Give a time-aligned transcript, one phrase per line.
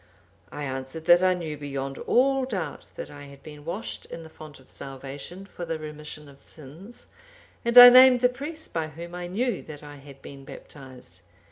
[0.51, 4.31] I answered that I knew beyond all doubt that I had been washed in the
[4.31, 7.05] font of salvation, for the remission of sins,
[7.63, 11.21] and I named the priest by whom I knew that I had been baptized.